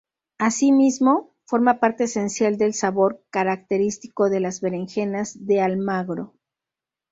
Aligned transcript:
Asimismo, 0.39 1.35
forma 1.45 1.79
parte 1.79 2.05
esencial 2.05 2.57
del 2.57 2.73
sabor 2.73 3.23
característico 3.29 4.31
de 4.31 4.39
las 4.39 4.59
Berenjenas 4.59 5.45
de 5.45 5.61
Almagro. 5.61 6.33